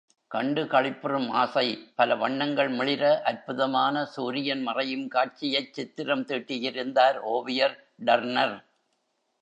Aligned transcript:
கண்டு 0.31 0.61
களிப்புறும் 0.63 1.27
ஆசை 1.31 1.65
பல 1.95 2.15
வண்ணங்கள் 2.15 2.69
மிளிர, 2.69 3.03
அற்புதமான, 3.23 4.05
சூரியன் 4.05 4.63
மறையும் 4.63 5.07
காட்சியைச் 5.07 5.73
சித்திரம் 5.73 6.25
தீட்டியிருந்தார் 6.25 7.19
ஓவியர் 7.35 7.77
டர்னர். 8.05 8.57